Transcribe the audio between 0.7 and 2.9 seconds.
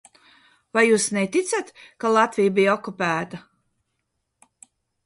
Vai jūs neticat, ka Latvija bija